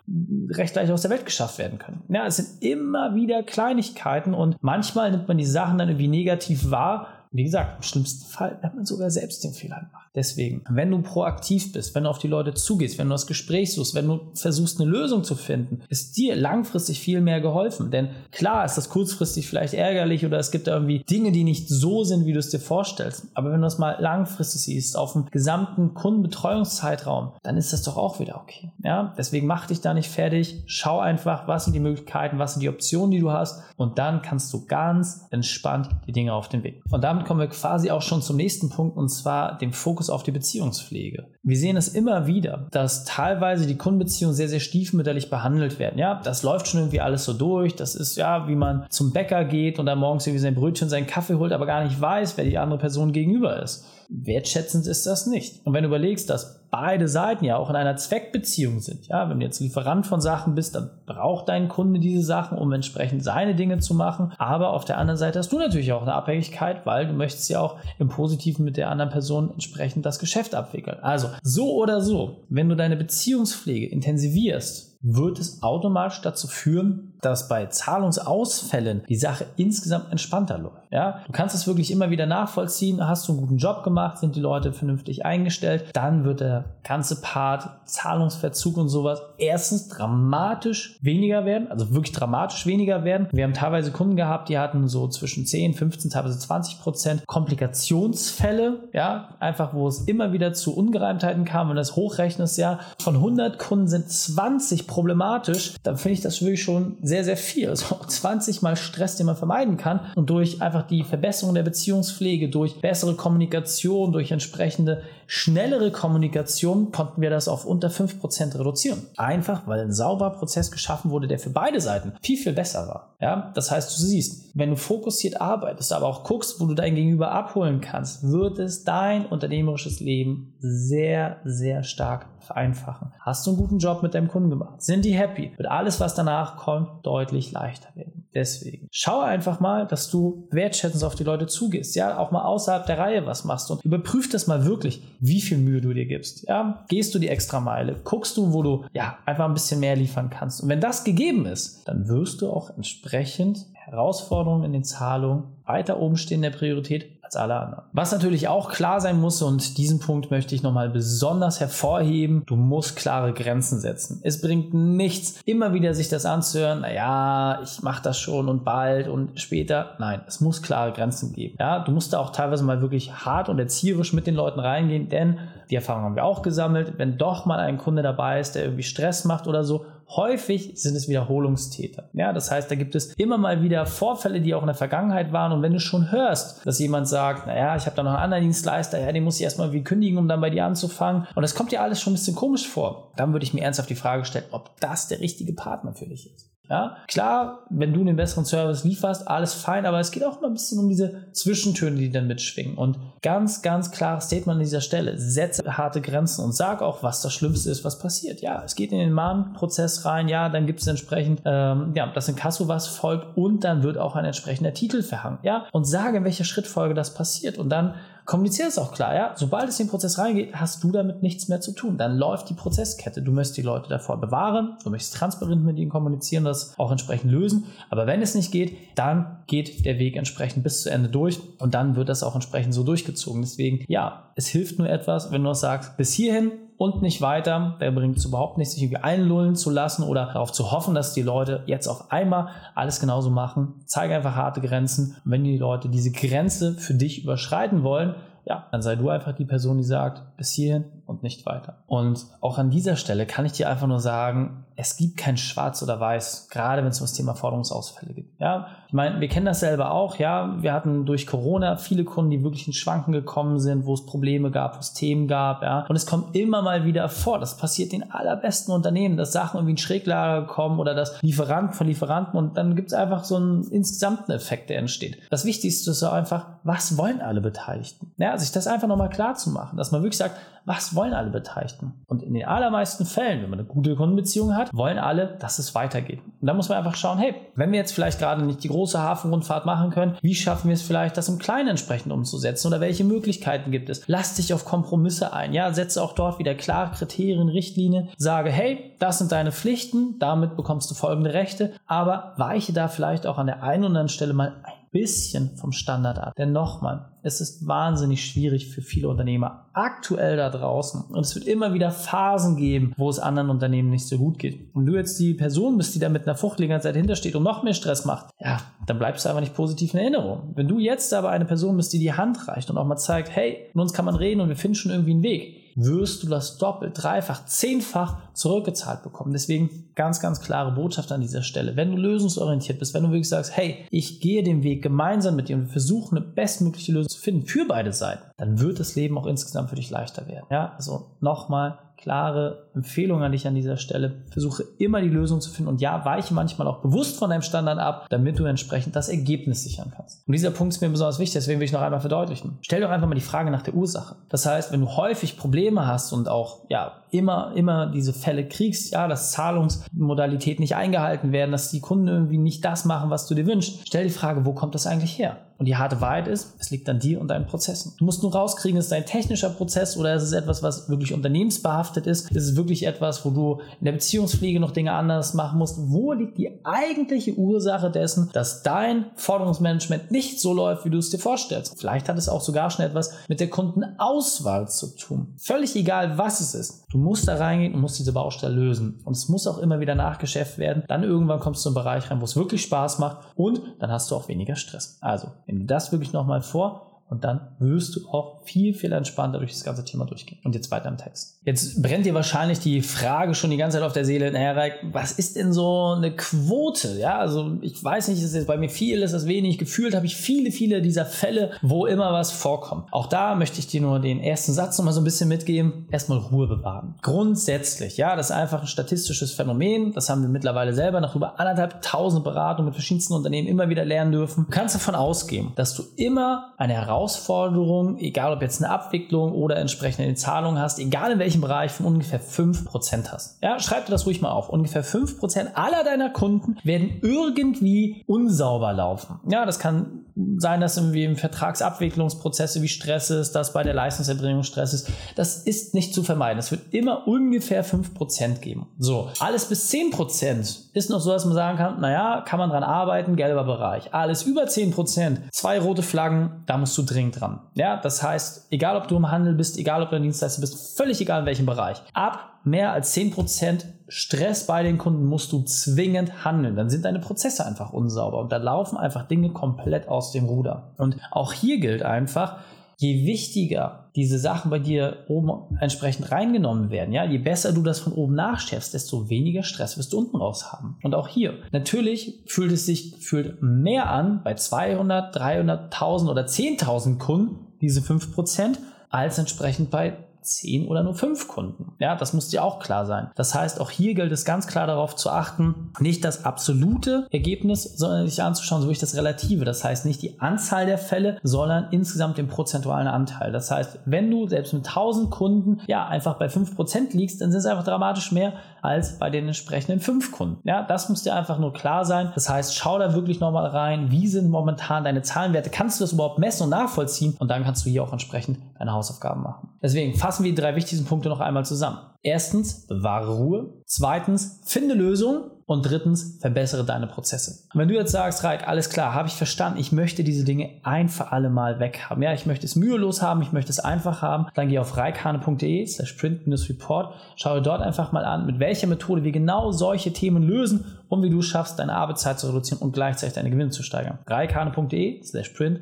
recht 0.52 0.74
gleich 0.74 0.91
aus 0.91 1.02
der 1.02 1.12
Welt 1.12 1.25
geschafft 1.25 1.58
werden 1.58 1.80
können. 1.80 2.03
Ja, 2.09 2.25
es 2.25 2.38
sind 2.38 2.62
immer 2.62 3.16
wieder 3.16 3.44
Kleinigkeiten 3.44 4.34
und 4.34 4.58
manchmal 4.62 5.12
nimmt 5.12 5.28
man 5.28 5.38
die 5.38 5.46
Sachen 5.46 5.78
dann 5.78 5.90
irgendwie 5.90 6.08
negativ 6.08 6.69
wahr. 6.69 7.08
Wie 7.35 7.44
gesagt, 7.44 7.78
im 7.78 7.84
schlimmsten 7.84 8.25
Fall, 8.25 8.57
wenn 8.62 8.75
man 8.75 8.85
sogar 8.85 9.09
selbst 9.09 9.44
den 9.44 9.51
Fehler 9.51 9.90
macht. 9.91 10.06
Deswegen, 10.16 10.63
wenn 10.69 10.91
du 10.91 11.01
proaktiv 11.01 11.73
bist, 11.73 11.94
wenn 11.94 12.06
du 12.06 12.09
auf 12.09 12.19
die 12.19 12.29
Leute 12.29 12.53
zugehst, 12.53 12.97
wenn 12.97 13.09
du 13.09 13.13
das 13.13 13.28
Gespräch 13.28 13.73
suchst, 13.73 13.94
wenn 13.94 14.07
du 14.07 14.22
versuchst, 14.34 14.79
eine 14.79 14.90
Lösung 14.90 15.25
zu 15.25 15.35
finden, 15.35 15.81
ist 15.90 16.16
dir 16.16 16.38
langfristig 16.38 17.01
viel 17.01 17.19
mehr 17.19 17.41
geholfen. 17.41 17.91
Denn 17.91 18.07
klar 18.31 18.63
ist 18.63 18.75
das 18.75 18.88
kurzfristig 18.88 19.50
vielleicht 19.50 19.73
ärgerlich 19.73 20.25
oder 20.25 20.40
es 20.40 20.51
gibt 20.51 20.68
irgendwie 20.68 21.00
Dinge, 21.00 21.34
die 21.34 21.44
nicht 21.44 21.68
so 21.68 22.06
sind, 22.06 22.25
wie 22.25 22.31
du 22.31 22.40
es 22.40 22.50
dir 22.50 22.62
vorstellst. 22.62 23.28
Aber 23.34 23.52
wenn 23.52 23.59
du 23.59 23.66
das 23.66 23.78
mal 23.78 23.97
langfristig 24.00 24.62
siehst, 24.62 24.97
auf 24.97 25.12
dem 25.12 25.25
gesamten 25.25 25.94
Kundenbetreuungszeitraum, 25.94 27.34
dann 27.44 27.57
ist 27.57 27.73
das 27.73 27.84
doch 27.84 27.97
auch 27.97 28.22
wieder 28.22 28.38
okay. 28.38 28.72
Ja, 28.81 29.13
deswegen 29.17 29.47
mach 29.47 29.67
dich 29.67 29.81
da 29.81 29.94
nicht 29.94 30.09
fertig. 30.09 30.63
Schau 30.67 31.00
einfach, 31.00 31.50
was 31.50 31.66
sind 31.66 31.73
die 31.73 31.81
Möglichkeiten, 31.81 32.40
was 32.40 32.53
sind 32.53 32.62
die 32.62 32.69
Optionen, 32.69 33.12
die 33.12 33.19
du 33.19 33.31
hast. 33.31 33.62
Und 33.75 33.97
dann 33.97 34.22
kannst 34.22 34.53
du 34.53 34.66
ganz 34.66 35.25
entspannt 35.31 35.90
die 36.07 36.13
Dinge 36.13 36.34
auf 36.34 36.47
den 36.47 36.63
Weg. 36.63 36.81
Und 36.90 37.03
damit 37.03 37.25
kommen 37.25 37.40
wir 37.40 37.47
quasi 37.47 37.91
auch 37.91 38.02
schon 38.02 38.22
zum 38.22 38.38
nächsten 38.38 38.69
Punkt 38.69 38.96
und 38.96 39.09
zwar 39.09 39.58
dem 39.58 39.74
Fokus 39.74 40.09
auf 40.09 40.24
die 40.24 40.31
Beziehungspflege. 40.31 41.28
Wir 41.44 41.58
sehen 41.58 41.75
es 41.75 41.90
immer 41.90 42.28
wieder, 42.28 42.68
dass 42.72 43.03
teilweise 43.03 43.68
die 43.68 43.78
Kundenbeziehungen 43.78 44.36
sehr, 44.36 44.47
sehr 44.47 44.59
stiefmütterlich 44.59 45.30
behandelt 45.30 45.80
werden. 45.80 46.00
Ja, 46.00 46.22
das 46.24 46.44
läuft 46.44 46.68
schon 46.68 46.80
irgendwie 46.80 47.02
alles 47.02 47.25
so 47.25 47.34
durch. 47.34 47.75
Das 47.75 47.96
ist 47.96 48.16
ja, 48.16 48.47
wie 48.47 48.56
man 48.56 48.85
zum 48.90 49.12
Bäcker 49.12 49.44
geht 49.46 49.80
und 49.80 49.85
dann 49.85 50.00
morgens 50.00 50.25
irgendwie 50.25 50.41
sein 50.41 50.56
Brötchen, 50.56 50.88
seinen 50.88 51.08
Kaffee 51.08 51.35
holt, 51.35 51.52
aber 51.52 51.66
gar 51.66 51.84
nicht 51.84 52.00
weiß, 52.00 52.38
wer 52.38 52.46
die 52.46 52.58
andere 52.58 52.80
Person 52.80 53.12
gegenüber 53.12 53.62
ist. 53.62 53.85
Wertschätzend 54.09 54.88
ist 54.88 55.06
das 55.06 55.25
nicht. 55.25 55.66
Und 55.66 55.74
wenn 55.74 55.84
du 55.84 55.88
überlegst, 55.88 56.30
dass 56.30 56.65
beide 56.78 57.08
Seiten 57.08 57.46
ja 57.46 57.56
auch 57.56 57.69
in 57.69 57.78
einer 57.78 57.96
Zweckbeziehung 57.96 58.81
sind, 58.81 59.08
ja, 59.08 59.30
wenn 59.30 59.40
du 59.40 59.46
jetzt 59.46 59.62
Lieferant 59.62 60.06
von 60.06 60.19
Sachen 60.19 60.56
bist, 60.56 60.75
dann 60.75 60.90
braucht 61.05 61.47
dein 61.47 61.70
Kunde 61.70 62.02
diese 62.02 62.22
Sachen, 62.22 62.58
um 62.58 62.73
entsprechend 62.73 63.23
seine 63.23 63.55
Dinge 63.55 63.78
zu 63.78 63.94
machen. 63.94 64.34
Aber 64.38 64.72
auf 64.72 64.84
der 64.84 64.97
anderen 64.97 65.17
Seite 65.17 65.40
hast 65.40 65.53
du 65.53 65.58
natürlich 65.58 65.94
auch 65.94 66.02
eine 66.02 66.14
Abhängigkeit, 66.14 66.85
weil 66.85 67.08
du 67.08 67.14
möchtest 67.14 67.49
ja 67.49 67.61
auch 67.61 67.78
im 67.97 68.09
Positiven 68.09 68.66
mit 68.66 68.76
der 68.76 68.90
anderen 68.90 69.09
Person 69.09 69.52
entsprechend 69.52 70.05
das 70.05 70.20
Geschäft 70.20 70.53
abwickeln. 70.53 70.97
Also 71.02 71.29
so 71.44 71.76
oder 71.76 72.02
so, 72.02 72.44
wenn 72.49 72.67
du 72.67 72.76
deine 72.76 72.97
Beziehungspflege 72.97 73.88
intensivierst, 73.88 74.95
wird 75.05 75.37
es 75.37 75.61
automatisch 75.61 76.22
dazu 76.22 76.47
führen, 76.47 77.13
dass 77.22 77.47
bei 77.47 77.67
Zahlungsausfällen 77.67 79.03
die 79.07 79.16
Sache 79.16 79.46
insgesamt 79.55 80.11
entspannter 80.11 80.57
läuft. 80.57 80.91
Ja, 80.91 81.22
du 81.25 81.31
kannst 81.31 81.55
es 81.55 81.67
wirklich 81.67 81.91
immer 81.91 82.09
wieder 82.09 82.25
nachvollziehen. 82.25 83.05
Hast 83.05 83.28
du 83.28 83.34
einen 83.34 83.41
guten 83.41 83.57
Job 83.57 83.84
gemacht? 83.84 84.17
Sind 84.17 84.35
die 84.35 84.40
Leute 84.40 84.73
vernünftig 84.73 85.25
eingestellt? 85.25 85.85
Dann 85.93 86.23
wird 86.23 86.40
der 86.40 86.66
ganze 86.84 87.22
Part 87.22 87.69
Zahlungsverzug 87.85 88.78
und 88.78 88.90
sowas 88.90 89.22
erstens 89.37 89.90
dramatisch 89.90 90.97
weniger 91.02 91.46
werden, 91.46 91.69
also 91.69 91.93
wirklich 91.93 92.16
dramatisch 92.16 92.66
weniger 92.66 93.03
werden. 93.03 93.28
Wir 93.31 93.43
haben 93.43 93.53
teilweise 93.53 93.91
Kunden 93.91 94.16
gehabt, 94.16 94.49
die 94.49 94.58
hatten 94.58 94.87
so 94.87 95.08
zwischen 95.08 95.46
10, 95.46 95.73
15, 95.73 96.11
teilweise 96.11 96.40
20 96.40 96.79
Prozent 96.79 97.28
Komplikationsfälle. 97.28 98.90
Ja, 98.93 99.29
einfach 99.40 99.73
wo 99.73 99.87
es 99.87 100.01
immer 100.01 100.31
wieder 100.31 100.53
zu 100.53 100.75
Ungereimtheiten 100.75 101.46
kam. 101.46 101.67
Wenn 101.67 101.75
du 101.75 101.81
das 101.81 101.96
hochrechnest, 101.96 102.58
ja, 102.58 102.79
von 102.99 103.16
100 103.16 103.59
Kunden 103.59 103.87
sind 103.87 104.09
20 104.09 104.87
problematisch, 104.96 105.76
dann 105.84 105.97
finde 105.97 106.14
ich 106.14 106.22
das 106.22 106.42
wirklich 106.42 106.64
schon 106.64 106.97
sehr, 107.02 107.26
sehr 107.26 107.36
viel. 107.36 107.68
Also 107.70 108.00
20 108.08 108.62
mal 108.62 108.78
Stress, 108.78 109.18
den 109.18 109.26
man 109.26 109.36
vermeiden 109.36 109.76
kann 109.76 110.00
und 110.16 110.30
durch 110.30 110.62
einfach 110.62 110.88
die 110.88 111.03
Verbesserung 111.03 111.53
der 111.53 111.64
Beziehungspflege, 111.64 112.47
durch 112.47 112.80
bessere 112.80 113.16
Kommunikation, 113.16 114.14
durch 114.14 114.32
entsprechende 114.32 115.03
schnellere 115.28 115.92
Kommunikation 115.92 116.94
konnten 116.94 117.22
wir 117.22 117.30
das 117.30 117.50
auf 117.50 117.66
unter 117.66 117.90
5% 117.90 118.58
reduzieren. 118.58 119.02
Einfach, 119.18 119.68
weil 119.68 119.82
ein 119.82 119.92
sauberer 119.92 120.30
Prozess 120.30 120.72
geschaffen 120.72 121.12
wurde, 121.12 121.28
der 121.28 121.40
für 121.40 121.50
beide 121.50 121.82
Seiten 121.82 122.14
viel, 122.22 122.38
viel 122.38 122.53
besser 122.53 122.88
war. 122.88 123.16
Ja, 123.20 123.52
das 123.53 123.72
heißt, 123.72 123.92
du 123.97 124.02
siehst, 124.02 124.52
wenn 124.53 124.70
du 124.70 124.78
fokussiert 124.78 125.42
arbeitest, 125.42 125.92
aber 125.92 126.06
auch 126.06 126.24
guckst, 126.24 126.62
wo 126.62 126.68
du 126.68 126.74
dein 126.74 126.96
Gegenüber 126.96 127.32
abholen 127.32 127.82
kannst, 127.82 128.24
wird 128.24 128.59
es 128.59 128.86
dein 128.86 129.26
unternehmerisches 129.26 130.00
Leben 130.00 130.53
sehr, 130.59 131.42
sehr 131.44 131.84
stark 131.84 132.28
vereinfachen. 132.46 133.12
Hast 133.20 133.46
du 133.46 133.52
einen 133.52 133.59
guten 133.59 133.80
Job 133.80 134.03
mit 134.03 134.14
deinem 134.14 134.28
Kunden 134.28 134.50
gemacht? 134.50 134.82
Sind 134.82 135.06
die 135.06 135.14
happy? 135.14 135.52
Wird 135.58 135.70
alles, 135.70 136.00
was 136.00 136.16
danach 136.16 136.58
kommt, 136.58 137.06
deutlich 137.06 137.52
leichter 137.52 137.90
werden. 137.96 138.28
Deswegen 138.34 138.88
schau 138.92 139.22
einfach 139.22 139.62
mal, 139.62 139.88
dass 139.88 140.09
du 140.09 140.47
wertschätzend 140.52 141.03
auf 141.03 141.16
die 141.16 141.24
Leute 141.24 141.47
zugehst. 141.47 141.96
Ja, 141.96 142.18
auch 142.18 142.32
mal 142.32 142.44
außerhalb 142.44 142.86
der 142.86 142.97
Reihe 142.97 143.26
was 143.26 143.46
machst 143.46 143.72
und 143.72 143.84
überprüf 143.84 144.30
das 144.30 144.46
mal 144.46 144.66
wirklich, 144.66 145.02
wie 145.20 145.40
viel 145.40 145.58
Mühe 145.58 145.80
du 145.80 145.94
dir 145.94 146.06
gibst. 146.06 146.46
Ja, 146.47 146.84
gehst 146.90 147.16
du 147.16 147.20
die 147.20 147.30
extra 147.30 147.62
Meile? 147.62 147.96
Guckst 148.03 148.36
du, 148.36 148.52
wo 148.52 148.62
du 148.62 148.86
ja 148.94 149.18
einfach 149.26 149.46
ein 149.46 149.53
bisschen 149.53 149.80
mehr 149.80 149.96
liefern 149.96 150.30
kannst? 150.30 150.62
Und 150.62 150.70
wenn 150.70 150.82
das 150.82 151.06
gegeben 151.06 151.46
ist, 151.46 151.88
dann 151.88 152.09
wirst 152.09 152.42
du 152.42 152.50
auch 152.50 152.70
entsprechend 152.76 153.66
Herausforderungen 153.74 154.64
in 154.64 154.74
den 154.74 154.84
Zahlungen 154.84 155.44
weiter 155.66 156.00
oben 156.00 156.18
stehen 156.18 156.42
der 156.42 156.50
Priorität 156.50 157.15
als 157.25 157.35
alle 157.35 157.59
anderen. 157.59 157.83
Was 157.91 158.11
natürlich 158.11 158.47
auch 158.47 158.72
klar 158.72 159.01
sein 159.01 159.19
muss, 159.19 159.41
und 159.41 159.77
diesen 159.77 159.99
Punkt 159.99 160.29
möchte 160.29 160.53
ich 160.53 160.61
nochmal 160.61 160.89
besonders 160.89 161.59
hervorheben, 161.59 162.43
du 162.45 162.55
musst 162.55 162.95
klare 162.95 163.33
Grenzen 163.33 163.79
setzen. 163.79 164.22
Es 164.23 164.41
bringt 164.41 164.73
nichts, 164.73 165.41
immer 165.45 165.73
wieder 165.73 165.93
sich 165.95 166.07
das 166.07 166.25
anzuhören, 166.25 166.81
naja, 166.81 167.59
ich 167.63 167.81
mache 167.81 168.03
das 168.03 168.19
schon 168.19 168.47
und 168.47 168.63
bald 168.63 169.07
und 169.07 169.39
später. 169.39 169.95
Nein, 169.97 170.22
es 170.27 170.39
muss 170.39 170.61
klare 170.61 170.91
Grenzen 170.91 171.33
geben. 171.33 171.55
Ja, 171.59 171.79
du 171.79 171.91
musst 171.91 172.13
da 172.13 172.19
auch 172.19 172.29
teilweise 172.29 172.63
mal 172.63 172.81
wirklich 172.81 173.11
hart 173.25 173.49
und 173.49 173.57
erzieherisch 173.57 174.13
mit 174.13 174.27
den 174.27 174.35
Leuten 174.35 174.59
reingehen, 174.59 175.09
denn 175.09 175.39
die 175.72 175.75
Erfahrung 175.75 176.03
haben 176.03 176.16
wir 176.16 176.25
auch 176.25 176.43
gesammelt, 176.43 176.93
wenn 176.97 177.17
doch 177.17 177.45
mal 177.47 177.59
ein 177.59 177.79
Kunde 177.79 178.03
dabei 178.03 178.39
ist, 178.39 178.53
der 178.53 178.66
irgendwie 178.66 178.83
Stress 178.83 179.25
macht 179.25 179.47
oder 179.47 179.63
so, 179.63 179.85
häufig 180.09 180.73
sind 180.75 180.96
es 180.96 181.07
Wiederholungstäter. 181.07 182.09
Ja, 182.13 182.34
das 182.34 182.52
heißt, 182.52 182.69
da 182.69 182.75
gibt 182.75 182.96
es 182.96 183.13
immer 183.13 183.37
mal 183.37 183.61
wieder 183.61 183.85
Vorfälle, 183.85 184.41
die 184.41 184.53
auch 184.53 184.61
in 184.61 184.67
der 184.67 184.75
Vergangenheit 184.75 185.31
waren. 185.31 185.52
Und 185.52 185.61
wenn 185.61 185.73
du 185.73 185.79
schon 185.79 186.11
hörst, 186.11 186.66
dass 186.66 186.79
jemand 186.79 187.07
sagt, 187.07 187.47
naja, 187.47 187.75
ich 187.75 187.85
habe 187.85 187.96
da 187.96 188.03
noch 188.03 188.11
einen 188.11 188.23
anderen 188.23 188.43
Dienstleister, 188.43 188.99
ja, 188.99 189.11
den 189.11 189.23
muss 189.23 189.37
ich 189.37 189.43
erstmal 189.43 189.72
wie 189.72 189.84
kündigen, 189.84 190.17
um 190.17 190.28
dann 190.28 190.41
bei 190.41 190.49
dir 190.49 190.66
anzufangen. 190.66 191.28
Und 191.35 191.41
das 191.41 191.55
kommt 191.55 191.72
dir 191.72 191.81
alles 191.81 192.02
schon 192.02 192.13
ein 192.13 192.17
bisschen 192.17 192.35
komisch 192.35 192.67
vor. 192.67 193.11
Dann 193.16 193.34
würde 193.34 193.46
ich 193.46 193.53
mir 193.53 193.63
ernsthaft 193.63 193.90
die 193.90 193.96
Frage 193.96 194.25
stellen, 194.25 194.46
ob 194.52 194.79
das 194.79 195.07
der 195.07 195.19
richtige 195.19 195.53
Partner 195.53 195.93
für 195.93 196.05
dich 196.05 196.34
ist. 196.34 196.54
Ja, 196.70 196.97
klar, 197.08 197.66
wenn 197.70 197.94
du 197.94 198.02
einen 198.02 198.16
besseren 198.16 198.46
Service 198.46 198.84
lieferst, 198.84 199.28
alles 199.28 199.53
fein, 199.53 199.85
aber 199.85 200.00
es 200.00 200.12
geht 200.12 200.23
auch 200.23 200.41
mal 200.41 200.47
ein 200.47 200.53
bisschen 200.53 200.79
um 200.79 200.90
diese 200.90 201.32
Zwischentöne, 201.32 201.97
die 201.97 202.12
dann 202.12 202.28
mitschwingen. 202.28 202.78
Und 202.78 202.97
ganz, 203.22 203.62
ganz 203.62 203.91
klares 203.91 204.26
Statement 204.26 204.58
an 204.58 204.64
dieser 204.64 204.82
Stelle. 204.82 205.17
Setze 205.17 205.78
harte 205.78 206.02
Grenzen 206.02 206.44
und 206.44 206.53
sag 206.53 206.82
auch, 206.82 207.03
was 207.03 207.22
das 207.22 207.34
Schlimmste 207.34 207.70
ist, 207.70 207.84
was 207.84 208.00
passiert. 208.00 208.41
Ja, 208.41 208.64
es 208.64 208.76
geht 208.76 208.91
in 208.91 209.00
den 209.00 209.14
Mahnprozess 209.14 210.06
rein, 210.06 210.28
ja, 210.28 210.50
dann 210.50 210.66
gibt 210.66 210.82
es 210.82 210.88
entsprechend, 210.88 211.41
ähm, 211.46 211.91
ja, 211.96 212.08
das 212.08 212.28
in 212.28 212.35
Kasso 212.35 212.68
was 212.68 212.88
folgt 212.88 213.38
und 213.38 213.64
dann 213.64 213.84
wird 213.84 213.97
auch 213.97 214.16
ein 214.16 214.26
entsprechender 214.26 214.73
Titel 214.73 215.03
verhangen. 215.03 215.40
Ja, 215.44 215.66
und 215.72 215.85
sage, 215.85 216.18
in 216.18 216.23
welcher 216.23 216.46
Schrittfolge 216.46 216.94
das 216.94 217.14
passiert. 217.14 217.58
Und 217.58 217.70
dann 217.70 217.96
Kommuniziere 218.25 218.67
es 218.67 218.77
auch 218.77 218.91
klar, 218.91 219.13
ja. 219.16 219.33
Sobald 219.35 219.69
es 219.69 219.79
in 219.79 219.85
den 219.85 219.91
Prozess 219.91 220.17
reingeht, 220.17 220.55
hast 220.55 220.83
du 220.83 220.91
damit 220.91 221.22
nichts 221.22 221.47
mehr 221.47 221.61
zu 221.61 221.72
tun. 221.73 221.97
Dann 221.97 222.17
läuft 222.17 222.49
die 222.49 222.55
Prozesskette. 222.55 223.22
Du 223.22 223.31
möchtest 223.31 223.57
die 223.57 223.61
Leute 223.61 223.87
davor 223.87 224.19
bewahren, 224.19 224.77
du 224.83 224.89
möchtest 224.89 225.16
transparent 225.16 225.63
mit 225.63 225.77
ihnen 225.77 225.91
kommunizieren, 225.91 226.43
das 226.43 226.73
auch 226.77 226.91
entsprechend 226.91 227.31
lösen. 227.31 227.66
Aber 227.89 228.07
wenn 228.07 228.22
es 228.22 228.33
nicht 228.33 228.51
geht, 228.51 228.75
dann 228.95 229.43
geht 229.47 229.85
der 229.85 229.99
Weg 229.99 230.16
entsprechend 230.16 230.63
bis 230.63 230.81
zu 230.81 230.89
Ende 230.89 231.09
durch 231.09 231.39
und 231.59 231.75
dann 231.75 231.95
wird 231.95 232.09
das 232.09 232.23
auch 232.23 232.33
entsprechend 232.33 232.73
so 232.73 232.83
durchgezogen. 232.83 233.41
Deswegen, 233.41 233.85
ja, 233.87 234.31
es 234.35 234.47
hilft 234.47 234.79
nur 234.79 234.89
etwas, 234.89 235.31
wenn 235.31 235.43
du 235.43 235.53
sagst, 235.53 235.95
bis 235.97 236.11
hierhin 236.11 236.51
und 236.77 237.01
nicht 237.01 237.22
weiter. 237.22 237.77
Der 237.79 237.91
bringt 237.91 238.17
es 238.17 238.25
überhaupt 238.25 238.57
nicht, 238.57 238.72
sich 238.72 238.83
irgendwie 238.83 239.03
einlullen 239.03 239.55
zu 239.55 239.69
lassen 239.69 240.03
oder 240.03 240.25
darauf 240.25 240.51
zu 240.51 240.72
hoffen, 240.72 240.95
dass 240.95 241.13
die 241.13 241.22
Leute 241.22 241.63
jetzt 241.66 241.87
auf 241.87 242.11
einmal 242.11 242.49
alles 242.73 242.99
genauso 242.99 243.29
machen. 243.29 243.75
Zeige 243.85 244.16
einfach 244.16 244.35
harte 244.35 244.61
Grenzen. 244.61 245.17
Und 245.23 245.31
wenn 245.31 245.43
die 245.43 245.57
Leute 245.57 245.89
diese 245.89 246.11
Grenze 246.11 246.73
für 246.73 246.93
dich 246.93 247.23
überschreiten 247.23 247.83
wollen, 247.83 248.16
ja, 248.45 248.67
dann 248.72 248.81
sei 248.81 248.95
du 248.95 249.09
einfach 249.09 249.33
die 249.33 249.45
Person, 249.45 249.77
die 249.77 249.83
sagt, 249.83 250.37
bis 250.37 250.51
hierhin 250.51 250.85
und 251.07 251.23
nicht 251.23 251.45
weiter. 251.45 251.77
Und 251.87 252.25
auch 252.41 252.59
an 252.59 252.69
dieser 252.69 252.95
Stelle 252.95 253.25
kann 253.25 253.45
ich 253.45 253.53
dir 253.53 253.69
einfach 253.69 253.87
nur 253.87 253.99
sagen, 253.99 254.66
es 254.77 254.97
gibt 254.97 255.17
kein 255.17 255.37
Schwarz 255.37 255.81
oder 255.81 255.99
Weiß, 255.99 256.50
gerade 256.50 256.81
wenn 256.81 256.89
es 256.89 257.00
um 257.00 257.05
das 257.05 257.13
Thema 257.13 257.33
Forderungsausfälle 257.33 258.13
geht. 258.13 258.29
Ja, 258.39 258.67
ich 258.88 258.93
meine, 258.93 259.22
wir 259.22 259.27
kennen 259.29 259.45
das 259.45 259.62
selber 259.62 259.91
auch. 259.91 260.17
Ja, 260.17 260.62
wir 260.62 260.74
hatten 260.74 261.05
durch 261.05 261.27
Corona 261.27 261.77
viele 261.77 262.03
Kunden, 262.03 262.31
die 262.31 262.43
wirklich 262.43 262.67
in 262.67 262.74
Schwanken 262.74 263.13
gekommen 263.13 263.60
sind, 263.60 263.86
wo 263.86 263.93
es 263.93 264.05
Probleme 264.05 264.51
gab, 264.51 264.75
wo 264.75 264.79
es 264.79 264.93
Themen 264.93 265.27
gab. 265.27 265.63
Ja, 265.63 265.86
und 265.88 265.95
es 265.95 266.05
kommt 266.05 266.36
immer 266.36 266.62
mal 266.62 266.86
wieder 266.86 267.07
vor. 267.07 267.39
Das 267.39 267.57
passiert 267.57 267.93
den 267.93 268.12
allerbesten 268.12 268.74
Unternehmen, 268.74 269.15
dass 269.15 269.31
Sachen 269.31 269.57
irgendwie 269.57 269.72
in 269.72 269.77
Schräglage 269.77 270.45
kommen 270.48 270.79
oder 270.79 270.93
dass 270.93 271.22
Lieferanten 271.22 271.74
von 271.74 271.88
Lieferanten 271.88 272.38
und 272.38 272.57
dann 272.57 272.75
gibt 272.75 272.89
es 272.89 272.93
einfach 272.93 273.24
so 273.24 273.38
einen 273.38 273.63
insgesamten 273.63 274.31
Effekt, 274.31 274.69
der 274.69 274.79
entsteht. 274.79 275.19
Das 275.29 275.45
Wichtigste 275.45 275.91
ist 275.91 276.03
einfach, 276.03 276.48
was 276.63 276.98
wollen 276.98 277.22
alle 277.22 277.41
Beteiligten? 277.41 278.12
Ja, 278.17 278.38
sich 278.38 278.51
das 278.51 278.67
einfach 278.67 278.88
nochmal 278.88 279.10
klar 279.10 279.36
zu 279.36 279.50
machen, 279.51 279.77
dass 279.77 279.91
man 279.91 280.01
wirklich 280.01 280.17
sagt, 280.17 280.36
was 280.65 280.95
wollen 280.95 281.13
alle 281.13 281.29
Beteiligten? 281.29 281.93
Und 282.07 282.24
in 282.24 282.33
den 282.33 282.45
allermeisten 282.45 283.05
Fällen, 283.05 283.43
wenn 283.43 283.50
man 283.51 283.60
eine 283.60 283.67
gute 283.67 283.95
Kundenbeziehung 283.95 284.55
hat, 284.55 284.64
wollen 284.74 284.98
alle, 284.98 285.38
dass 285.39 285.60
es 285.60 285.75
weitergeht. 285.75 286.20
Und 286.41 286.48
da 286.48 286.53
muss 286.53 286.70
man 286.70 286.77
einfach 286.77 286.96
schauen, 286.96 287.17
hey, 287.17 287.36
wenn 287.56 287.72
wir 287.72 287.79
jetzt 287.79 287.94
vielleicht 287.94 288.20
gerade 288.20 288.44
nicht 288.44 288.63
die 288.63 288.70
große 288.70 289.01
Hafenrundfahrt 289.01 289.65
machen 289.65 289.89
können, 289.89 290.17
wie 290.22 290.36
schaffen 290.36 290.70
wir 290.70 290.74
es 290.74 290.82
vielleicht, 290.82 291.17
das 291.17 291.29
im 291.29 291.39
Kleinen 291.39 291.70
entsprechend 291.70 292.12
umzusetzen 292.12 292.67
oder 292.67 292.82
welche 292.82 293.03
Möglichkeiten 293.03 293.72
gibt 293.72 293.89
es? 293.89 294.03
Lass 294.08 294.36
dich 294.36 294.53
auf 294.53 294.65
Kompromisse 294.65 295.34
ein, 295.34 295.53
ja, 295.53 295.74
setze 295.74 296.01
auch 296.01 296.13
dort 296.13 296.39
wieder 296.39 296.56
klare 296.56 296.91
Kriterien, 296.91 297.50
Richtlinien, 297.50 298.10
sage, 298.17 298.50
hey, 298.50 298.96
das 299.00 299.17
sind 299.17 299.32
deine 299.32 299.51
Pflichten, 299.51 300.20
damit 300.20 300.56
bekommst 300.56 300.89
du 300.91 300.96
folgende 300.96 301.34
Rechte, 301.34 301.74
aber 301.88 302.34
weiche 302.38 302.74
da 302.74 302.88
vielleicht 302.88 303.27
auch 303.27 303.38
an 303.38 303.48
der 303.48 303.63
einen 303.63 303.84
oder 303.84 303.88
anderen 303.88 304.10
Stelle 304.10 304.34
mal 304.34 304.53
ein 304.63 304.85
bisschen 304.96 305.58
vom 305.58 305.74
Standard 305.74 306.18
ab. 306.20 306.34
Denn 306.38 306.53
nochmal, 306.53 307.10
es 307.22 307.42
ist 307.42 307.68
wahnsinnig 307.68 308.24
schwierig 308.24 308.70
für 308.70 308.82
viele 308.82 309.10
Unternehmer 309.10 309.65
aktuell 309.74 310.38
da 310.38 310.50
draußen. 310.50 311.01
Und 311.10 311.20
es 311.20 311.36
wird 311.36 311.46
immer 311.46 311.74
wieder 311.74 311.92
Phasen 311.92 312.56
geben, 312.56 312.94
wo 312.96 313.10
es 313.10 313.20
anderen 313.20 313.50
Unternehmen 313.50 313.89
nicht 313.89 314.08
so 314.08 314.18
gut 314.18 314.39
geht. 314.39 314.74
Und 314.74 314.86
du 314.86 314.96
jetzt 314.96 315.20
die 315.20 315.34
Person 315.34 315.77
bist, 315.77 315.96
die 315.96 316.00
da 316.00 316.08
mit 316.08 316.25
einer 316.25 316.38
fuchteligen 316.38 316.80
Seite 316.80 316.98
hintersteht 316.98 317.36
und 317.36 317.44
noch 317.44 317.62
mehr 317.62 317.74
Stress 317.74 318.06
macht, 318.06 318.30
ja, 318.40 318.62
dann 318.88 318.98
bleibst 318.98 319.25
du 319.25 319.30
einfach 319.30 319.42
nicht 319.42 319.54
positiv 319.54 319.94
in 319.94 320.00
Erinnerung. 320.00 320.54
Wenn 320.56 320.70
du 320.70 320.80
jetzt 320.80 321.14
aber 321.14 321.30
eine 321.30 321.46
Person 321.46 321.75
bist, 321.75 321.92
die 321.92 322.00
die 322.00 322.14
Hand 322.14 322.48
reicht 322.48 322.70
und 322.70 322.78
auch 322.78 322.86
mal 322.86 322.96
zeigt, 322.96 323.36
hey, 323.36 323.70
mit 323.74 323.82
uns 323.82 323.92
kann 323.92 324.06
man 324.06 324.16
reden 324.16 324.40
und 324.40 324.48
wir 324.48 324.56
finden 324.56 324.75
schon 324.75 324.92
irgendwie 324.92 325.12
einen 325.12 325.24
Weg, 325.24 325.64
wirst 325.75 326.24
du 326.24 326.27
das 326.27 326.58
doppelt, 326.58 326.94
dreifach, 326.96 327.46
zehnfach 327.46 328.17
zurückgezahlt 328.34 329.03
bekommen. 329.03 329.34
Deswegen 329.34 329.89
ganz, 329.94 330.20
ganz 330.20 330.41
klare 330.41 330.72
Botschaft 330.72 331.12
an 331.12 331.22
dieser 331.22 331.44
Stelle. 331.44 331.75
Wenn 331.75 331.91
du 331.91 331.98
lösungsorientiert 331.98 332.79
bist, 332.79 332.94
wenn 332.94 333.03
du 333.03 333.10
wirklich 333.10 333.29
sagst, 333.29 333.55
hey, 333.55 333.86
ich 333.91 334.22
gehe 334.22 334.44
den 334.44 334.63
Weg 334.63 334.82
gemeinsam 334.82 335.36
mit 335.36 335.50
dir 335.50 335.58
und 335.58 335.65
wir 335.65 335.72
versuchen 335.72 336.17
eine 336.17 336.25
bestmögliche 336.25 336.94
Lösung 336.94 337.10
zu 337.10 337.20
finden 337.20 337.46
für 337.46 337.65
beide 337.67 337.91
Seiten, 337.91 338.24
dann 338.38 338.60
wird 338.60 338.79
das 338.79 338.96
Leben 338.96 339.17
auch 339.17 339.25
insgesamt 339.25 339.70
für 339.70 339.75
dich 339.75 339.89
leichter 339.89 340.27
werden. 340.27 340.46
Ja, 340.50 340.74
also 340.77 341.08
nochmal, 341.20 341.77
klare 342.06 342.68
Empfehlung 342.76 343.24
an 343.24 343.32
dich 343.32 343.48
an 343.48 343.56
dieser 343.56 343.78
Stelle. 343.78 344.22
Versuche 344.30 344.64
immer 344.78 345.02
die 345.02 345.10
Lösung 345.10 345.42
zu 345.42 345.50
finden 345.50 345.70
und 345.70 345.82
ja, 345.82 346.06
weiche 346.06 346.36
manchmal 346.36 346.68
auch 346.68 346.84
bewusst 346.84 347.18
von 347.18 347.32
deinem 347.32 347.42
Standard 347.42 347.80
ab, 347.80 348.06
damit 348.12 348.38
du 348.38 348.46
entsprechend 348.46 348.96
das 348.96 349.10
Ergebnis 349.10 349.64
sichern 349.64 349.92
kannst. 349.96 350.22
Und 350.28 350.34
dieser 350.34 350.52
Punkt 350.52 350.76
ist 350.76 350.82
mir 350.82 350.90
besonders 350.90 351.18
wichtig, 351.18 351.34
deswegen 351.34 351.60
will 351.60 351.66
ich 351.66 351.72
noch 351.72 351.82
einmal 351.82 352.02
verdeutlichen. 352.02 352.60
Stell 352.62 352.82
doch 352.82 352.92
einfach 352.92 353.08
mal 353.08 353.16
die 353.16 353.22
Frage 353.22 353.50
nach 353.50 353.64
der 353.64 353.74
Ursache. 353.74 354.18
Das 354.30 354.46
heißt, 354.46 354.72
wenn 354.72 354.82
du 354.82 354.88
häufig 354.88 355.36
Probleme 355.36 355.88
hast 355.88 356.14
und 356.14 356.30
auch 356.30 356.70
ja, 356.70 357.02
immer, 357.17 357.53
immer 357.55 357.88
diese 357.88 358.13
Fälle 358.13 358.48
kriegst, 358.48 358.91
ja, 358.91 359.07
dass 359.07 359.31
Zahlungsmodalitäten 359.31 360.62
nicht 360.62 360.75
eingehalten 360.75 361.31
werden, 361.31 361.51
dass 361.51 361.72
die 361.72 361.81
Kunden 361.81 362.07
irgendwie 362.07 362.38
nicht 362.38 362.63
das 362.63 362.86
machen, 362.86 363.10
was 363.10 363.27
du 363.27 363.36
dir 363.36 363.45
wünschst, 363.45 363.88
stell 363.88 364.03
die 364.05 364.10
Frage, 364.10 364.45
wo 364.45 364.53
kommt 364.53 364.75
das 364.75 364.88
eigentlich 364.88 365.17
her? 365.17 365.38
Und 365.57 365.67
die 365.67 365.77
harte 365.77 366.01
Wahrheit 366.01 366.27
ist, 366.27 366.55
es 366.60 366.69
liegt 366.69 366.89
an 366.89 367.00
dir 367.00 367.22
und 367.22 367.29
deinen 367.29 367.45
Prozessen. 367.45 367.93
Du 367.98 368.03
musst 368.03 368.22
nur 368.24 368.34
rauskriegen, 368.34 368.77
ist 368.77 368.88
es 368.88 368.91
ein 368.91 369.05
technischer 369.05 369.50
Prozess 369.50 369.95
oder 369.95 370.13
ist 370.13 370.24
es 370.24 370.34
etwas, 370.34 370.63
was 370.63 370.89
wirklich 370.89 371.13
unternehmensbehaftet 371.13 372.07
ist? 372.07 372.29
Ist 372.31 372.50
es 372.50 372.55
wirklich 372.57 372.86
etwas, 372.86 373.24
wo 373.24 373.29
du 373.29 373.62
in 373.79 373.86
der 373.86 373.93
Beziehungspflege 373.93 374.60
noch 374.60 374.72
Dinge 374.72 374.91
anders 374.91 375.34
machen 375.34 375.57
musst? 375.57 375.77
Wo 375.79 376.12
liegt 376.12 376.38
die 376.38 376.60
eigentliche 376.65 377.36
Ursache 377.36 377.89
dessen, 377.89 378.29
dass 378.34 378.63
dein 378.63 379.05
Forderungsmanagement 379.15 380.12
nicht 380.12 380.41
so 380.41 380.53
läuft, 380.53 380.84
wie 380.84 380.89
du 380.89 380.98
es 380.98 381.10
dir 381.10 381.19
vorstellst? 381.19 381.79
Vielleicht 381.79 382.10
hat 382.10 382.17
es 382.17 382.27
auch 382.27 382.41
sogar 382.41 382.69
schon 382.69 382.86
etwas 382.86 383.13
mit 383.29 383.39
der 383.39 383.50
Kundenauswahl 383.50 384.67
zu 384.67 384.93
tun. 384.98 385.36
Völlig 385.38 385.74
egal, 385.77 386.17
was 386.17 386.41
es 386.41 386.53
ist. 386.53 386.84
Du 386.91 386.98
musst 387.06 387.28
da 387.28 387.36
reingehen 387.36 387.74
und 387.74 387.82
musst 387.82 388.00
diese 388.00 388.12
Baustelle 388.12 388.54
lösen. 388.54 389.00
Und 389.06 389.14
es 389.14 389.30
muss 389.30 389.48
auch 389.48 389.60
immer 389.60 389.80
wieder 389.80 389.96
nachgeschäft 389.96 390.58
werden. 390.58 390.84
Dann 390.88 391.04
irgendwann 391.04 391.40
kommst 391.40 391.64
du 391.64 391.70
in 391.70 391.76
einen 391.76 391.84
Bereich 391.84 392.12
rein, 392.12 392.20
wo 392.20 392.26
es 392.26 392.36
wirklich 392.36 392.64
Spaß 392.64 393.00
macht 393.00 393.28
und 393.36 393.62
dann 393.80 393.92
hast 393.92 394.12
du 394.12 394.16
auch 394.16 394.28
weniger 394.28 394.56
Stress. 394.56 394.98
Also, 395.02 395.30
nimm 395.46 395.68
das 395.68 395.92
wirklich 395.92 396.12
nochmal 396.12 396.42
vor 396.42 397.04
und 397.08 397.24
dann 397.24 397.56
wirst 397.60 397.96
du 397.96 398.10
auch 398.10 398.35
viel, 398.46 398.74
viel 398.74 398.92
entspannter 398.92 399.40
durch 399.40 399.52
das 399.52 399.64
ganze 399.64 399.84
Thema 399.84 400.06
durchgehen. 400.06 400.40
Und 400.44 400.56
jetzt 400.56 400.72
weiter 400.72 400.88
im 400.88 400.98
Text. 400.98 401.40
Jetzt 401.44 401.82
brennt 401.82 402.06
dir 402.06 402.14
wahrscheinlich 402.14 402.60
die 402.60 402.82
Frage 402.82 403.36
schon 403.36 403.50
die 403.50 403.58
ganze 403.58 403.78
Zeit 403.78 403.86
auf 403.86 403.94
der 403.94 404.06
Seele, 404.06 404.32
naja, 404.32 404.54
Reik, 404.54 404.80
was 404.92 405.12
ist 405.12 405.36
denn 405.36 405.54
so 405.54 405.94
eine 405.96 406.16
Quote? 406.16 406.98
Ja, 407.00 407.20
also 407.20 407.58
ich 407.62 407.84
weiß 407.84 408.08
nicht, 408.08 408.22
ist 408.22 408.36
jetzt 408.36 408.48
bei 408.48 408.58
mir 408.58 408.70
viel, 408.70 409.02
ist 409.02 409.14
das 409.14 409.28
wenig. 409.28 409.58
Gefühlt 409.58 409.96
habe 409.96 410.06
ich 410.06 410.16
viele, 410.16 410.52
viele 410.52 410.82
dieser 410.82 411.06
Fälle, 411.06 411.52
wo 411.62 411.86
immer 411.86 412.14
was 412.14 412.32
vorkommt. 412.32 412.92
Auch 412.92 413.08
da 413.08 413.36
möchte 413.36 413.60
ich 413.60 413.68
dir 413.68 413.82
nur 413.82 414.00
den 414.00 414.20
ersten 414.20 414.54
Satz 414.54 414.78
nochmal 414.78 414.94
so 414.94 415.02
ein 415.02 415.04
bisschen 415.04 415.30
mitgeben. 415.30 415.88
Erstmal 415.92 416.20
Ruhe 416.20 416.48
bewahren. 416.48 416.96
Grundsätzlich, 417.02 417.98
ja, 417.98 418.16
das 418.16 418.30
ist 418.30 418.36
einfach 418.36 418.62
ein 418.62 418.68
statistisches 418.68 419.32
Phänomen. 419.32 419.94
Das 419.94 420.10
haben 420.10 420.22
wir 420.22 420.30
mittlerweile 420.30 420.74
selber 420.74 421.02
nach 421.02 421.16
über 421.16 421.40
anderthalb 421.40 421.82
tausend 421.82 422.24
Beratungen 422.24 422.66
mit 422.66 422.75
verschiedensten 422.75 423.14
Unternehmen 423.14 423.48
immer 423.48 423.70
wieder 423.70 423.86
lernen 423.86 424.12
dürfen. 424.12 424.46
Du 424.46 424.52
kannst 424.52 424.75
davon 424.75 424.96
ausgehen, 424.96 425.52
dass 425.56 425.75
du 425.75 425.84
immer 425.96 426.54
eine 426.58 426.74
Herausforderung, 426.74 427.98
egal 428.00 428.34
ob 428.36 428.42
jetzt 428.42 428.63
eine 428.63 428.72
Abwicklung 428.72 429.34
oder 429.34 429.58
entsprechende 429.58 430.13
Zahlungen 430.15 430.60
hast, 430.62 430.80
egal 430.80 431.12
in 431.12 431.20
welchem 431.20 431.42
Bereich, 431.42 431.72
von 431.72 431.86
ungefähr 431.86 432.22
5% 432.22 433.12
hast. 433.12 433.42
Ja, 433.42 433.60
schreib 433.60 433.86
dir 433.86 433.92
das 433.92 434.06
ruhig 434.06 434.22
mal 434.22 434.32
auf. 434.32 434.50
Ungefähr 434.50 434.84
5% 434.84 435.54
aller 435.56 435.84
deiner 435.84 436.10
Kunden 436.10 436.58
werden 436.63 437.00
irgendwie 437.01 438.04
unsauber 438.08 438.74
laufen. 438.74 439.20
Ja, 439.30 439.46
das 439.46 439.60
kann 439.60 440.05
sein, 440.38 440.62
dass 440.62 440.77
irgendwie 440.77 441.03
im 441.03 441.17
Vertragsabwicklungsprozesse 441.17 442.62
wie 442.62 442.67
Stress 442.67 443.10
ist, 443.10 443.34
dass 443.34 443.53
bei 443.53 443.63
der 443.63 443.74
Leistungserbringung 443.74 444.43
Stress 444.43 444.74
ist. 444.74 444.89
Das 445.15 445.43
ist 445.43 445.74
nicht 445.74 445.93
zu 445.93 446.03
vermeiden. 446.03 446.39
Es 446.39 446.51
wird 446.51 446.74
immer 446.74 447.07
ungefähr 447.07 447.65
5% 447.65 448.39
geben. 448.39 448.67
So, 448.79 449.10
alles 449.19 449.45
bis 449.45 449.69
10% 449.72 450.72
ist 450.74 450.89
noch 450.89 451.01
so, 451.01 451.12
dass 451.12 451.25
man 451.25 451.34
sagen 451.34 451.57
kann, 451.57 451.81
naja, 451.81 452.24
kann 452.25 452.39
man 452.39 452.50
dran 452.50 452.63
arbeiten, 452.63 453.15
gelber 453.15 453.43
Bereich. 453.43 453.93
Alles 453.93 454.24
über 454.24 454.43
10%, 454.43 455.17
zwei 455.31 455.60
rote 455.60 455.84
Flaggen, 455.84 456.43
da 456.45 456.57
musst 456.57 456.77
du 456.77 456.84
dringend 456.84 457.19
dran. 457.19 457.41
Ja, 457.55 457.77
das 457.77 458.01
heißt, 458.01 458.48
egal 458.51 458.77
ob 458.77 458.88
du 458.88 458.95
im 458.95 459.12
Handel 459.12 459.34
bist, 459.34 459.57
egal 459.57 459.84
ob 459.84 459.89
du 459.89 459.98
ein 459.98 460.03
Dienstleister 460.03 460.41
bist, 460.41 460.77
völlig 460.77 461.01
egal 461.01 461.22
in 461.22 461.25
welchem 461.25 461.45
Bereich. 461.45 461.81
Ab 461.93 462.35
mehr 462.46 462.72
als 462.72 462.96
10% 462.96 463.66
Stress 463.88 464.48
bei 464.48 464.64
den 464.64 464.78
Kunden 464.78 465.06
musst 465.06 465.32
du 465.32 465.44
zwingend 465.44 466.25
handeln. 466.25 466.56
Dann 466.56 466.70
sind 466.70 466.86
deine 466.86 467.00
Prozesse 467.00 467.46
einfach 467.46 467.72
unsauber 467.72 468.20
und 468.20 468.32
da 468.32 468.38
laufen 468.38 468.78
einfach 468.78 469.08
Dinge 469.08 469.30
komplett 469.30 469.88
aus 469.88 470.12
dem 470.12 470.25
Ruder. 470.25 470.74
Und 470.78 470.98
auch 471.12 471.34
hier 471.34 471.60
gilt 471.60 471.84
einfach, 471.84 472.38
je 472.78 473.06
wichtiger 473.06 473.90
diese 473.96 474.20
Sachen 474.20 474.52
bei 474.52 474.60
dir 474.60 475.06
oben 475.08 475.58
entsprechend 475.60 476.12
reingenommen 476.12 476.70
werden, 476.70 476.94
ja, 476.94 477.06
je 477.06 477.20
besser 477.20 477.54
du 477.54 477.62
das 477.62 477.80
von 477.80 477.94
oben 477.94 478.16
nachstellst, 478.16 478.74
desto 478.74 479.10
weniger 479.10 479.44
Stress 479.44 479.78
wirst 479.78 479.94
du 479.94 480.00
unten 480.00 480.18
raus 480.18 480.52
haben. 480.52 480.78
Und 480.84 480.96
auch 480.96 481.08
hier, 481.08 481.36
natürlich 481.52 482.24
fühlt 482.28 482.52
es 482.52 482.66
sich 482.66 482.96
fühlt 483.00 483.42
mehr 483.42 483.90
an 483.90 484.22
bei 484.24 484.34
200, 484.34 485.16
300.000 485.16 486.10
oder 486.10 486.25
10.000 486.25 486.98
Kunden, 486.98 487.54
diese 487.62 487.80
5%, 487.80 488.58
als 488.90 489.18
entsprechend 489.18 489.72
bei 489.72 489.98
10 490.25 490.67
oder 490.67 490.84
nur 490.84 490.96
5 490.96 491.27
Kunden. 491.27 491.74
Ja, 491.79 491.96
das 491.96 492.13
muss 492.13 492.29
dir 492.29 492.44
auch 492.44 492.60
klar 492.60 492.86
sein. 492.86 493.12
Das 493.15 493.34
heißt, 493.36 493.60
auch 493.62 493.70
hier 493.70 493.94
gilt 493.94 494.12
es 494.12 494.25
ganz 494.25 494.48
klar 494.48 494.67
darauf 494.67 494.96
zu 494.96 495.10
achten, 495.10 495.72
nicht 495.79 496.03
das 496.03 496.25
absolute 496.25 497.08
Ergebnis, 497.12 497.63
sondern 497.63 498.08
sich 498.08 498.22
anzuschauen, 498.22 498.62
so 498.62 498.70
wie 498.70 498.74
das 498.75 498.96
Relative. 498.96 499.46
Das 499.46 499.63
heißt, 499.63 499.86
nicht 499.86 500.01
die 500.01 500.20
Anzahl 500.20 500.65
der 500.65 500.77
Fälle, 500.77 501.20
sondern 501.24 501.67
insgesamt 501.72 502.17
den 502.17 502.27
prozentualen 502.27 502.88
Anteil. 502.88 503.32
Das 503.32 503.51
heißt, 503.51 503.79
wenn 503.86 504.12
du 504.12 504.27
selbst 504.27 504.53
mit 504.53 504.67
1000 504.67 505.12
Kunden 505.12 505.62
ja 505.67 505.88
einfach 505.88 506.15
bei 506.15 506.27
5% 506.27 506.96
liegst, 506.96 507.22
dann 507.22 507.32
sind 507.32 507.39
es 507.39 507.46
einfach 507.46 507.63
dramatisch 507.63 508.12
mehr 508.12 508.34
als 508.62 508.98
bei 508.98 509.10
den 509.10 509.27
entsprechenden 509.27 509.79
5 509.79 510.12
Kunden. 510.12 510.38
Ja, 510.44 510.63
das 510.63 510.89
muss 510.89 511.03
dir 511.03 511.15
einfach 511.15 511.39
nur 511.39 511.53
klar 511.53 511.86
sein. 511.86 512.12
Das 512.15 512.29
heißt, 512.29 512.55
schau 512.55 512.79
da 512.79 512.94
wirklich 512.94 513.20
nochmal 513.20 513.48
rein, 513.48 513.91
wie 513.91 514.08
sind 514.08 514.29
momentan 514.29 514.84
deine 514.84 515.01
Zahlenwerte, 515.01 515.50
kannst 515.50 515.79
du 515.79 515.84
das 515.84 515.94
überhaupt 515.94 516.20
messen 516.20 516.44
und 516.44 516.50
nachvollziehen 516.50 517.15
und 517.20 517.29
dann 517.29 517.44
kannst 517.44 517.65
du 517.65 517.70
hier 517.70 517.84
auch 517.84 517.91
entsprechend 517.91 518.39
deine 518.58 518.74
Hausaufgaben 518.74 519.22
machen. 519.22 519.50
Deswegen 519.62 519.94
fassen 520.15 520.24
wir 520.24 520.31
die 520.31 520.41
drei 520.41 520.55
wichtigsten 520.55 520.88
Punkte 520.88 521.10
noch 521.10 521.19
einmal 521.19 521.45
zusammen. 521.45 521.77
Erstens, 522.01 522.67
bewahre 522.67 523.17
Ruhe. 523.17 523.53
Zweitens, 523.65 524.39
finde 524.45 524.74
Lösungen. 524.74 525.31
Und 525.48 525.63
drittens, 525.63 526.17
verbessere 526.22 526.65
deine 526.65 526.88
Prozesse. 526.88 527.43
Und 527.53 527.60
wenn 527.60 527.67
du 527.67 527.75
jetzt 527.75 527.91
sagst, 527.91 528.24
Raik, 528.24 528.48
alles 528.48 528.72
klar, 528.72 528.95
habe 528.95 529.07
ich 529.07 529.13
verstanden, 529.13 529.60
ich 529.60 529.72
möchte 529.72 530.03
diese 530.03 530.24
Dinge 530.24 530.62
ein 530.63 530.89
für 530.89 531.12
alle 531.12 531.29
Mal 531.29 531.60
weg 531.60 531.81
haben. 531.88 532.01
Ja, 532.01 532.13
ich 532.13 532.25
möchte 532.25 532.48
es 532.48 532.55
mühelos 532.55 533.03
haben, 533.03 533.22
ich 533.22 533.31
möchte 533.31 533.51
es 533.51 533.60
einfach 533.60 534.01
haben. 534.01 534.25
Dann 534.34 534.50
geh 534.50 534.57
auf 534.57 534.75
reikhane.de 534.75 535.67
slash 535.67 535.93
print-report. 535.93 536.95
Schau 537.15 537.36
dir 537.36 537.41
dort 537.43 537.62
einfach 537.62 537.91
mal 537.91 538.05
an, 538.05 538.25
mit 538.25 538.39
welcher 538.39 538.65
Methode 538.65 539.03
wir 539.03 539.12
genau 539.12 539.51
solche 539.51 539.93
Themen 539.93 540.24
lösen 540.24 540.65
und 540.88 541.03
wie 541.03 541.12
du 541.12 541.22
schaffst, 541.22 541.60
deine 541.60 541.74
Arbeitszeit 541.74 542.19
zu 542.19 542.27
reduzieren 542.27 542.63
und 542.63 542.72
gleichzeitig 542.72 543.13
deine 543.13 543.29
Gewinne 543.29 543.51
zu 543.51 543.62
steigern. 543.62 544.00
reikhane.de 544.07 545.03
slash 545.03 545.29
print 545.29 545.60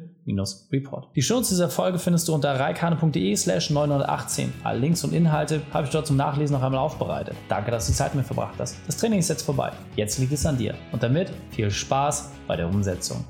report. 0.72 1.08
Die 1.16 1.22
Shownotes 1.22 1.50
dieser 1.50 1.70
Folge 1.70 2.00
findest 2.00 2.28
du 2.28 2.34
unter 2.34 2.60
reikane.de 2.60 3.36
slash 3.36 3.70
918. 3.70 4.54
Alle 4.64 4.80
Links 4.80 5.04
und 5.04 5.14
Inhalte 5.14 5.62
habe 5.74 5.86
ich 5.86 5.92
dort 5.92 6.08
zum 6.08 6.18
Nachlesen 6.18 6.56
noch 6.56 6.64
einmal 6.64 6.80
aufbereitet. 6.80 7.36
Danke, 7.50 7.72
dass 7.72 7.86
du 7.86 7.92
die 7.92 7.98
Zeit 7.98 8.16
mit 8.16 8.26
verbracht 8.26 8.56
hast. 8.60 8.78
Das 8.88 8.98
Training 8.98 9.20
ist 9.20 9.30
jetzt 9.30 9.44
vorbei. 9.44 9.72
Jetzt 9.96 10.20
liegt 10.20 10.34
es 10.34 10.46
an 10.46 10.58
dir. 10.58 10.76
Und 10.92 11.04
damit 11.04 11.32
viel 11.52 11.70
Spaß 11.70 12.32
bei 12.48 12.56
der 12.56 12.68
Umsetzung. 12.68 13.24